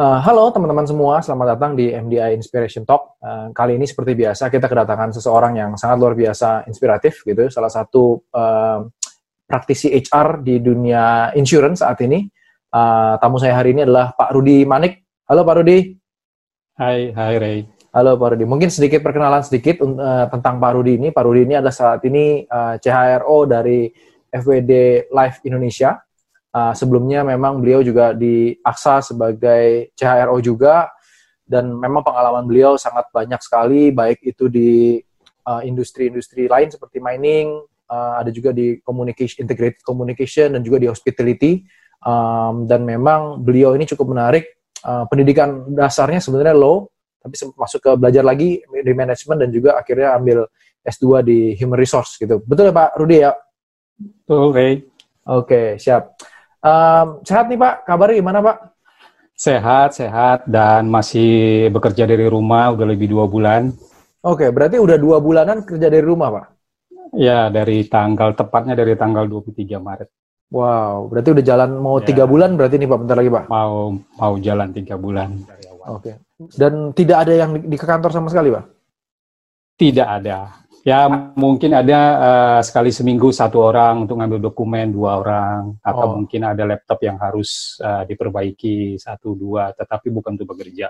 [0.00, 3.20] Uh, halo teman-teman semua, selamat datang di MDI Inspiration Talk.
[3.20, 7.68] Uh, kali ini seperti biasa kita kedatangan seseorang yang sangat luar biasa inspiratif gitu, salah
[7.68, 8.88] satu uh,
[9.44, 12.24] praktisi HR di dunia insurance saat ini.
[12.72, 15.04] Uh, tamu saya hari ini adalah Pak Rudi Manik.
[15.28, 15.92] Halo Pak Rudi.
[16.80, 17.58] Hai, hai Ray.
[17.92, 18.48] Halo Pak Rudi.
[18.48, 21.12] Mungkin sedikit perkenalan sedikit uh, tentang Pak Rudi ini.
[21.12, 23.92] Pak Rudi ini adalah saat ini uh, CHRO dari
[24.32, 24.72] FWD
[25.12, 25.92] Life Indonesia
[26.50, 30.90] Uh, sebelumnya memang beliau juga di AXA sebagai CHRO juga
[31.46, 34.98] dan memang pengalaman beliau sangat banyak sekali baik itu di
[35.46, 37.54] uh, industri-industri uh, lain seperti mining,
[37.86, 41.62] uh, ada juga di communication integrated communication dan juga di hospitality
[42.02, 47.90] um, dan memang beliau ini cukup menarik uh, pendidikan dasarnya sebenarnya low tapi masuk ke
[48.00, 50.48] belajar lagi di manajemen dan juga akhirnya ambil
[50.80, 52.40] S2 di human resource gitu.
[52.40, 53.32] Betul ya Pak Rudi ya?
[54.00, 54.80] Betul, Oke,
[55.28, 56.16] okay, siap.
[56.60, 58.56] Um, sehat nih Pak, kabarnya gimana Pak?
[59.32, 63.72] Sehat, sehat, dan masih bekerja dari rumah udah lebih dua bulan.
[64.20, 66.44] Oke, berarti udah dua bulanan kerja dari rumah Pak?
[67.16, 70.08] Ya, dari tanggal, tepatnya dari tanggal 23 Maret.
[70.50, 72.10] Wow, berarti udah jalan mau ya.
[72.10, 73.44] tiga bulan berarti nih Pak, bentar lagi Pak?
[73.46, 73.74] Mau
[74.18, 75.30] mau jalan tiga bulan
[75.88, 76.20] Oke,
[76.58, 78.64] dan tidak ada yang di, di kantor sama sekali Pak?
[79.78, 80.60] Tidak ada.
[80.80, 81.04] Ya
[81.36, 86.14] mungkin ada uh, sekali seminggu satu orang untuk ngambil dokumen dua orang atau oh.
[86.16, 90.88] mungkin ada laptop yang harus uh, diperbaiki satu dua tetapi bukan untuk bekerja.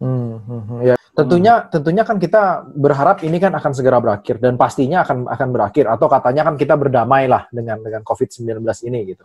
[0.00, 1.66] Hmm, hmm, hmm, ya tentunya hmm.
[1.70, 6.06] tentunya kan kita berharap ini kan akan segera berakhir dan pastinya akan akan berakhir atau
[6.08, 9.24] katanya kan kita berdamai lah dengan dengan COVID-19 ini gitu.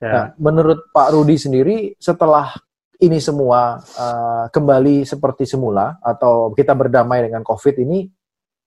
[0.00, 0.10] Ya.
[0.10, 2.54] Nah, menurut Pak Rudi sendiri setelah
[3.02, 8.08] ini semua uh, kembali seperti semula atau kita berdamai dengan COVID ini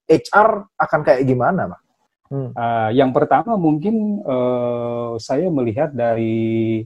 [0.08, 1.81] HR akan kayak gimana, Pak?
[2.27, 2.52] Hmm.
[2.52, 6.83] Uh, yang pertama mungkin uh, saya melihat dari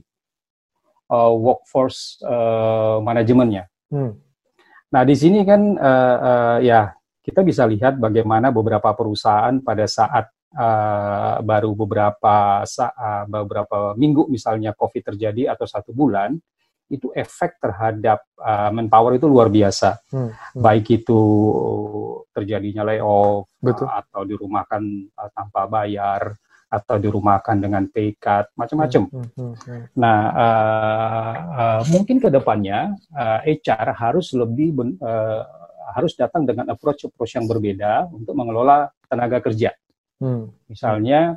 [1.10, 3.66] uh, workforce uh, manajemennya.
[3.90, 4.22] Hmm.
[4.94, 10.30] Nah di sini kan uh, uh, ya kita bisa lihat bagaimana beberapa perusahaan pada saat
[10.54, 16.38] uh, baru beberapa saat, beberapa minggu misalnya COVID terjadi atau satu bulan
[16.92, 19.96] itu efek terhadap uh, manpower itu luar biasa.
[20.12, 20.60] Hmm, hmm.
[20.60, 21.20] Baik itu
[22.32, 23.86] terjadinya layoff Betul.
[23.86, 24.82] Uh, atau dirumahkan
[25.14, 26.34] uh, tanpa bayar
[26.72, 29.04] atau dirumahkan dengan pay cut, macam-macam.
[29.12, 29.82] Hmm, hmm, hmm, hmm.
[30.00, 35.44] Nah, uh, uh, mungkin ke depannya uh, HR harus lebih ben, uh,
[35.92, 39.76] harus datang dengan approach approach yang berbeda untuk mengelola tenaga kerja.
[40.16, 40.48] Hmm.
[40.64, 41.36] Misalnya,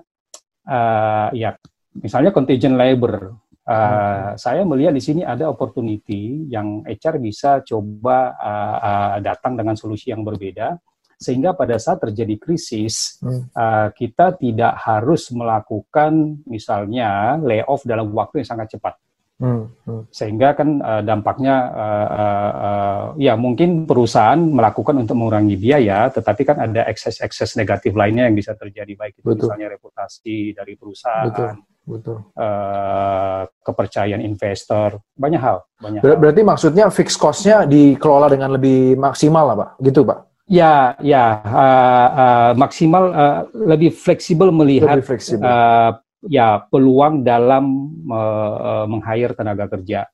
[0.64, 1.52] uh, ya,
[2.00, 8.78] misalnya contingent labor Uh, saya melihat di sini ada opportunity yang HR bisa coba uh,
[8.78, 10.78] uh, datang dengan solusi yang berbeda
[11.18, 13.50] sehingga pada saat terjadi krisis hmm.
[13.58, 19.02] uh, kita tidak harus melakukan misalnya layoff dalam waktu yang sangat cepat.
[19.36, 20.14] Hmm, hmm.
[20.16, 26.42] Sehingga kan uh, dampaknya uh, uh, uh, ya mungkin perusahaan melakukan untuk mengurangi biaya, tetapi
[26.48, 29.52] kan ada ekses-ekses negatif lainnya yang bisa terjadi baik itu Betul.
[29.52, 31.34] misalnya reputasi dari perusahaan.
[31.34, 32.18] Betul betul.
[32.34, 35.64] Uh, kepercayaan investor, banyak hal.
[35.80, 36.20] Banyak Ber hal.
[36.22, 39.70] Berarti maksudnya fixed cost-nya dikelola dengan lebih maksimal lah, Pak?
[39.86, 40.20] Gitu, Pak?
[40.46, 45.46] Ya, ya, uh, uh, maksimal, uh, lebih fleksibel melihat lebih fleksibel.
[45.46, 47.66] Uh, ya peluang dalam
[48.10, 50.10] uh, meng-hire tenaga kerja.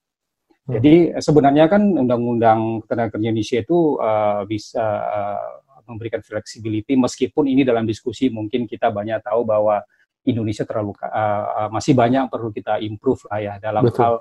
[0.67, 0.77] Hmm.
[0.77, 5.51] Jadi sebenarnya kan undang-undang tenaga kerja Indonesia itu uh, bisa uh,
[5.89, 9.83] memberikan fleksibilitas meskipun ini dalam diskusi mungkin kita banyak tahu bahwa
[10.27, 14.01] Indonesia terlalu uh, masih banyak yang perlu kita improve lah ya dalam Betul.
[14.05, 14.13] hal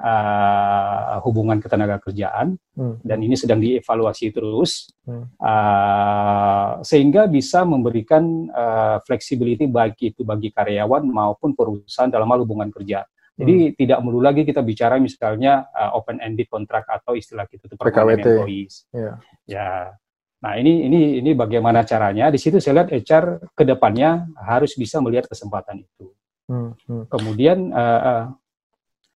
[0.00, 3.04] uh, hubungan ketenaga kerjaan hmm.
[3.04, 5.38] dan ini sedang dievaluasi terus hmm.
[5.38, 12.72] uh, sehingga bisa memberikan uh, flexibility baik itu bagi karyawan maupun perusahaan dalam hal hubungan
[12.72, 13.06] kerja.
[13.34, 13.74] Jadi hmm.
[13.74, 17.74] tidak perlu lagi kita bicara misalnya uh, open ended kontrak atau istilah kita itu
[18.22, 18.86] employees.
[18.94, 19.18] Yeah.
[19.50, 19.98] Ya,
[20.44, 22.28] Nah ini ini ini bagaimana caranya?
[22.28, 26.12] Di situ saya lihat HR ke depannya harus bisa melihat kesempatan itu.
[26.44, 27.08] Hmm, hmm.
[27.08, 28.24] Kemudian uh, uh,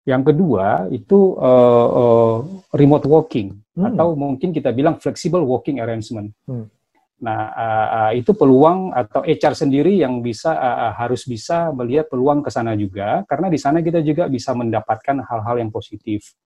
[0.06, 2.36] yang kedua itu uh, uh,
[2.78, 3.98] remote working hmm.
[3.98, 6.30] atau mungkin kita bilang flexible working arrangement.
[6.46, 6.70] Hmm.
[7.26, 12.46] Nah uh, uh, itu peluang atau HR sendiri yang bisa uh, harus bisa melihat peluang
[12.46, 16.38] ke sana juga karena di sana kita juga bisa mendapatkan hal-hal yang positif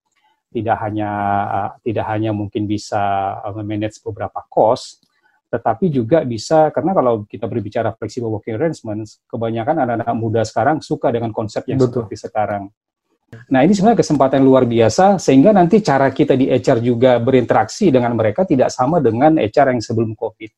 [0.49, 1.11] tidak hanya
[1.45, 5.05] uh, tidak hanya mungkin bisa uh, memanage beberapa cost,
[5.53, 11.13] tetapi juga bisa karena kalau kita berbicara flexible working arrangements, kebanyakan anak-anak muda sekarang suka
[11.13, 12.05] dengan konsep yang Betul.
[12.05, 12.63] seperti sekarang.
[13.53, 18.17] Nah ini sebenarnya kesempatan luar biasa sehingga nanti cara kita di HR juga berinteraksi dengan
[18.17, 20.51] mereka tidak sama dengan HR yang sebelum COVID.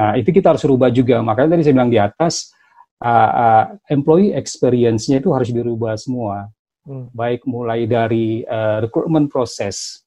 [0.00, 1.20] Nah itu kita harus rubah juga.
[1.20, 2.56] Makanya tadi saya bilang di atas,
[3.04, 6.48] uh, uh, employee experience-nya itu harus dirubah semua
[6.86, 7.14] hmm.
[7.14, 10.02] baik mulai dari uh, recruitment proses.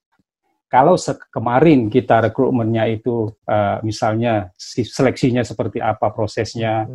[0.65, 0.99] Kalau
[1.31, 6.89] kemarin kita rekrutmennya itu uh, misalnya seleksinya seperti apa prosesnya,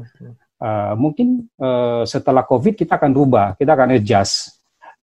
[0.60, 4.60] uh, mungkin uh, setelah COVID kita akan rubah, kita akan adjust.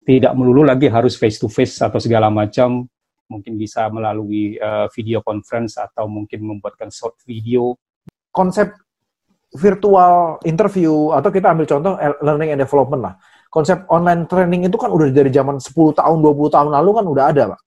[0.01, 2.88] Tidak melulu lagi harus face to face atau segala macam,
[3.27, 7.75] mungkin bisa melalui uh, video conference atau mungkin membuatkan short video.
[8.31, 8.71] Konsep
[9.51, 13.15] virtual interview atau kita ambil contoh learning and development lah.
[13.51, 17.24] Konsep online training itu kan udah dari zaman 10 tahun, 20 tahun lalu kan udah
[17.27, 17.59] ada, Pak.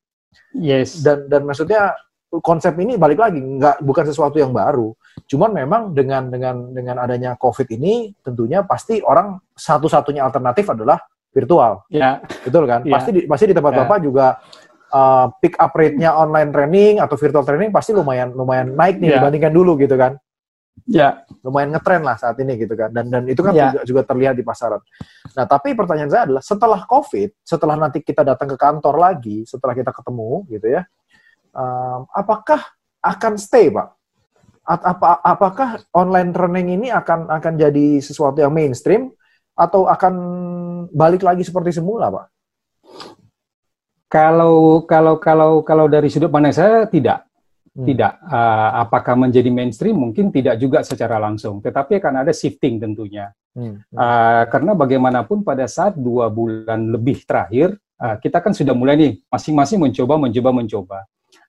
[0.57, 1.05] Yes.
[1.05, 1.93] Dan dan maksudnya
[2.41, 4.97] konsep ini balik lagi nggak bukan sesuatu yang baru.
[5.29, 10.99] Cuman memang dengan dengan dengan adanya COVID ini tentunya pasti orang satu-satunya alternatif adalah
[11.31, 11.85] virtual.
[11.93, 12.01] Ya.
[12.01, 12.15] Yeah.
[12.43, 12.81] Betul kan?
[12.83, 12.95] Yeah.
[12.97, 13.81] Pasti di, pasti di tempat yeah.
[13.85, 14.27] Bapak juga
[14.95, 19.19] uh, pick up rate-nya online training atau virtual training pasti lumayan lumayan naik nih yeah.
[19.21, 20.19] dibandingkan dulu gitu kan
[20.85, 23.73] ya lumayan ngetren lah saat ini gitu kan dan dan itu kan ya.
[23.73, 24.83] juga, juga terlihat di pasaran.
[25.33, 29.73] Nah tapi pertanyaan saya adalah setelah COVID, setelah nanti kita datang ke kantor lagi, setelah
[29.73, 30.83] kita ketemu gitu ya,
[31.57, 32.61] um, apakah
[33.01, 33.97] akan stay pak?
[34.65, 39.13] Apa, apakah online training ini akan akan jadi sesuatu yang mainstream
[39.53, 40.15] atau akan
[40.89, 42.27] balik lagi seperti semula pak?
[44.09, 47.29] Kalau kalau kalau kalau dari sudut pandang saya tidak
[47.75, 47.91] Hmm.
[47.91, 48.13] Tidak.
[48.31, 49.99] Uh, apakah menjadi mainstream?
[49.99, 51.59] Mungkin tidak juga secara langsung.
[51.59, 53.35] Tetapi akan ada shifting tentunya.
[53.51, 53.83] Hmm.
[53.91, 59.13] Uh, karena bagaimanapun pada saat dua bulan lebih terakhir, uh, kita kan sudah mulai nih
[59.27, 60.99] masing-masing mencoba, mencoba, mencoba.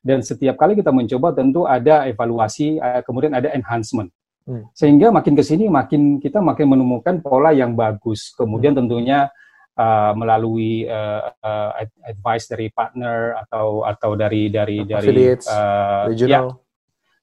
[0.02, 4.10] Dan setiap kali kita mencoba tentu ada evaluasi, uh, kemudian ada enhancement.
[4.50, 4.66] Hmm.
[4.74, 8.34] Sehingga makin ke sini makin kita makin menemukan pola yang bagus.
[8.34, 8.82] Kemudian hmm.
[8.82, 9.30] tentunya
[9.78, 11.72] uh, melalui uh, uh,
[12.08, 16.42] advice dari partner atau atau dari dari dari uh, Ya.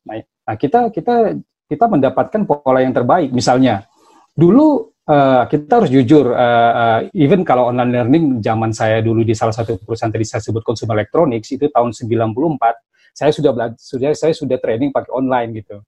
[0.02, 3.32] Nah, nah, kita kita kita mendapatkan pola yang terbaik.
[3.32, 3.88] Misalnya,
[4.37, 9.32] dulu uh, kita harus jujur, uh, uh, even kalau online learning zaman saya dulu di
[9.32, 14.10] salah satu perusahaan tadi saya sebut consumer electronics itu tahun 94, saya sudah belajar, sudah
[14.12, 15.81] saya sudah training pakai online gitu.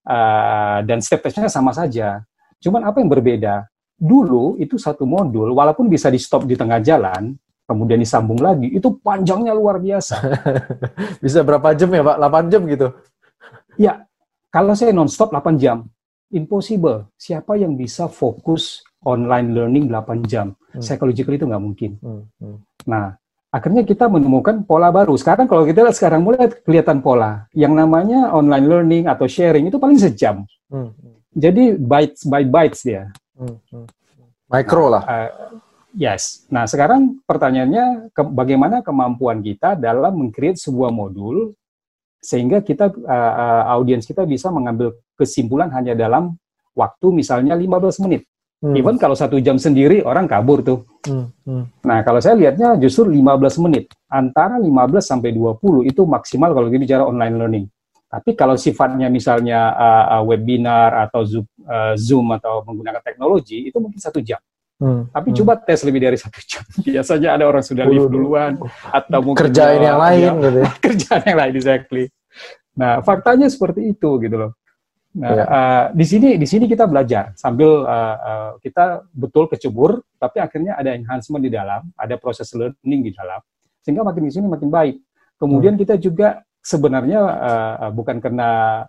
[0.00, 2.24] Uh, dan step-stepnya sama saja.
[2.58, 3.69] Cuman apa yang berbeda?
[4.00, 7.36] Dulu itu satu modul walaupun bisa di stop di tengah jalan
[7.68, 10.18] kemudian disambung lagi itu panjangnya luar biasa.
[11.22, 12.16] Bisa berapa jam ya pak?
[12.18, 12.88] 8 jam gitu?
[13.78, 14.02] Ya
[14.50, 15.86] kalau saya non-stop 8 jam
[16.34, 17.06] impossible.
[17.14, 20.58] Siapa yang bisa fokus online learning 8 jam?
[20.70, 20.82] Hmm.
[20.82, 21.90] psychological itu nggak mungkin.
[22.02, 22.22] Hmm.
[22.42, 22.58] Hmm.
[22.86, 23.14] nah
[23.54, 25.14] akhirnya kita menemukan pola baru.
[25.14, 27.46] Sekarang kalau kita lihat sekarang mulai kelihatan pola.
[27.54, 30.42] Yang namanya online learning atau sharing itu paling sejam.
[30.66, 30.90] Hmm.
[31.30, 33.86] jadi bytes by bytes dia Hmm, hmm.
[34.52, 35.02] Micro lah.
[35.08, 35.30] Uh,
[35.96, 36.44] yes.
[36.52, 41.56] Nah sekarang pertanyaannya ke, bagaimana kemampuan kita dalam mengcreate sebuah modul
[42.20, 46.36] sehingga kita uh, uh, audiens kita bisa mengambil kesimpulan hanya dalam
[46.76, 48.28] waktu misalnya 15 menit.
[48.60, 48.76] Hmm.
[48.76, 50.84] Even kalau satu jam sendiri orang kabur tuh.
[51.08, 51.32] Hmm.
[51.48, 51.64] Hmm.
[51.80, 57.08] Nah kalau saya lihatnya justru 15 menit antara 15 sampai 20 itu maksimal kalau bicara
[57.08, 57.66] online learning.
[58.10, 63.78] Tapi kalau sifatnya misalnya uh, uh, webinar atau Zoom, uh, Zoom atau menggunakan teknologi itu
[63.78, 64.42] mungkin satu jam.
[64.82, 65.36] Hmm, Tapi hmm.
[65.38, 66.66] coba tes lebih dari satu jam.
[66.90, 68.58] Biasanya ada orang sudah live duluan
[68.90, 70.58] atau mungkin kerjaan yang lain ya, gitu.
[70.58, 70.70] Ya.
[70.90, 72.04] kerjaan yang lain exactly.
[72.74, 74.52] Nah faktanya seperti itu gitu loh.
[75.14, 75.44] Nah ya.
[75.46, 80.74] uh, di sini di sini kita belajar sambil uh, uh, kita betul kecebur, tapi akhirnya
[80.74, 83.38] ada enhancement di dalam, ada proses learning di dalam,
[83.86, 84.98] sehingga makin di sini makin baik.
[85.38, 85.82] Kemudian hmm.
[85.86, 88.84] kita juga sebenarnya uh, bukan karena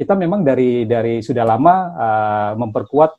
[0.00, 3.10] kita memang dari dari sudah lama uh, memperkuat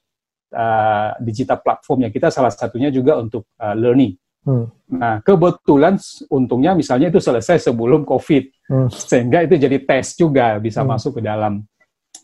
[0.53, 4.17] uh, digital platformnya kita salah satunya juga untuk uh, learning.
[4.41, 4.65] Hmm.
[4.89, 6.01] Nah kebetulan
[6.33, 8.43] untungnya misalnya itu selesai sebelum COVID,
[8.73, 8.89] hmm.
[8.89, 10.89] sehingga itu jadi tes juga bisa hmm.
[10.89, 11.61] masuk ke dalam.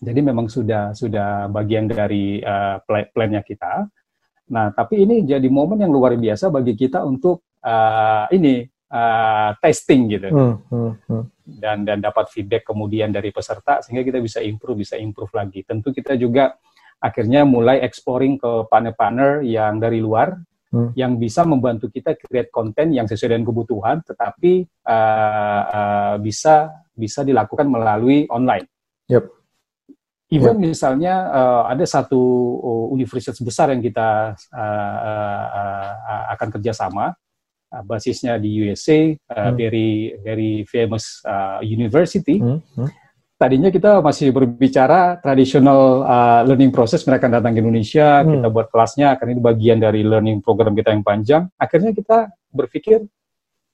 [0.01, 3.85] Jadi memang sudah sudah bagian dari uh, plan-nya kita.
[4.49, 10.07] Nah tapi ini jadi momen yang luar biasa bagi kita untuk uh, ini uh, testing
[10.11, 11.23] gitu hmm, hmm, hmm.
[11.59, 15.91] dan dan dapat feedback kemudian dari peserta sehingga kita bisa improve bisa improve lagi tentu
[15.91, 16.55] kita juga
[16.97, 20.33] akhirnya mulai exploring ke partner-partner yang dari luar
[20.73, 20.97] hmm.
[20.97, 27.21] yang bisa membantu kita create konten yang sesuai dengan kebutuhan tetapi uh, uh, bisa bisa
[27.21, 28.65] dilakukan melalui online.
[29.05, 29.29] Yep.
[30.33, 30.73] Even yep.
[30.73, 32.19] misalnya uh, ada satu
[32.91, 37.15] universitas besar yang kita uh, uh, uh, akan kerjasama
[37.71, 39.55] uh, basisnya di USA, uh, hmm.
[39.55, 39.89] very
[40.23, 42.39] very famous uh, university.
[42.39, 42.63] Hmm.
[42.75, 42.89] Hmm.
[43.37, 48.41] Tadinya kita masih berbicara tradisional uh, learning process, mereka datang ke Indonesia, hmm.
[48.41, 51.45] kita buat kelasnya, karena ini bagian dari learning program kita yang panjang.
[51.53, 53.05] Akhirnya kita berpikir,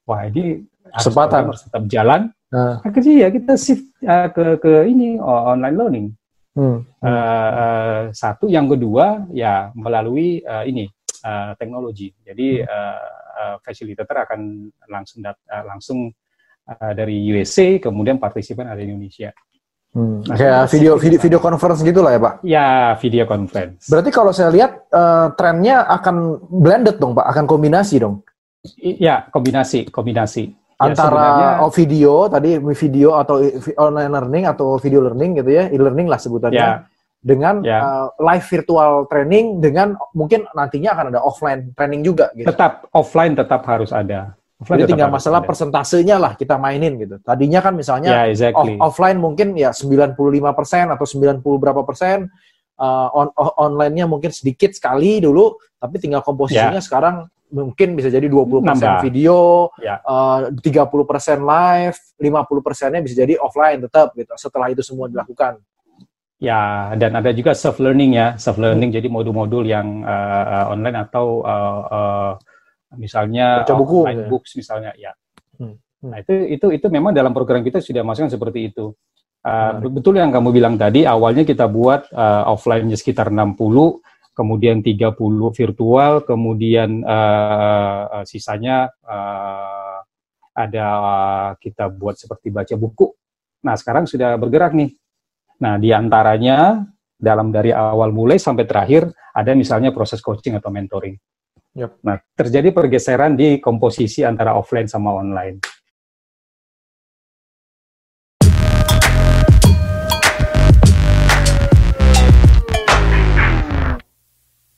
[0.04, 2.28] wah ini kesempatan harus tetap jalan.
[2.52, 2.76] Uh.
[2.84, 6.08] Akhirnya ya kita shift uh, ke ke ini oh, online learning.
[6.54, 6.86] Hmm.
[7.00, 12.10] Uh, uh, satu, yang kedua ya melalui uh, ini uh, teknologi.
[12.26, 16.10] Jadi uh, uh, fasilitator akan langsung dat uh, langsung
[16.70, 19.30] uh, dari USA, kemudian partisipan ada di Indonesia.
[19.94, 20.26] Hmm.
[20.26, 22.34] Nah, kayak video video video conference gitu lah ya pak?
[22.42, 22.68] Ya
[22.98, 23.86] video conference.
[23.86, 28.26] Berarti kalau saya lihat uh, trennya akan blended dong pak, akan kombinasi dong?
[28.82, 30.50] Iya kombinasi kombinasi.
[30.50, 33.38] Ya, Antara ya, video tadi video atau
[33.78, 36.58] online learning atau video learning gitu ya, e-learning lah sebutannya.
[36.58, 36.90] Ya.
[37.24, 37.80] Dengan ya.
[37.80, 42.52] uh, live virtual training dengan mungkin nantinya akan ada offline training juga gitu.
[42.52, 44.36] Tetap offline tetap harus ada.
[44.60, 45.48] Offline Jadi tinggal masalah ada.
[45.48, 47.20] persentasenya lah kita mainin gitu.
[47.24, 48.76] Tadinya kan misalnya yeah, exactly.
[48.80, 50.16] off, offline mungkin ya 95%
[50.96, 52.28] atau 90 berapa persen,
[52.80, 53.28] uh, on,
[53.60, 56.86] online-nya mungkin sedikit sekali dulu, tapi tinggal komposisinya yeah.
[56.86, 59.00] sekarang mungkin bisa jadi 20% Nambah.
[59.06, 60.02] video, ya.
[60.02, 65.62] uh, 30% live, 50 persennya bisa jadi offline tetap gitu setelah itu semua dilakukan.
[66.44, 68.98] Ya, dan ada juga self learning ya, self learning hmm.
[69.00, 72.32] jadi modul-modul yang uh, uh, online atau uh, uh,
[73.00, 74.30] misalnya Baca buku, online ya.
[74.30, 75.16] books misalnya ya.
[75.56, 75.80] Hmm.
[76.04, 76.12] Hmm.
[76.12, 78.92] Nah, itu itu itu memang dalam program kita sudah masukkan seperti itu.
[79.40, 79.96] Uh, hmm.
[79.96, 83.56] betul yang kamu bilang tadi, awalnya kita buat uh, offline-nya sekitar 60
[84.34, 85.14] kemudian 30
[85.54, 90.02] virtual, kemudian uh, uh, sisanya uh,
[90.54, 93.14] ada uh, kita buat seperti baca buku.
[93.64, 94.92] Nah, sekarang sudah bergerak nih.
[95.62, 96.82] Nah, di antaranya
[97.14, 101.16] dalam dari awal mulai sampai terakhir ada misalnya proses coaching atau mentoring.
[101.74, 102.06] Yep.
[102.06, 105.58] Nah, terjadi pergeseran di komposisi antara offline sama online.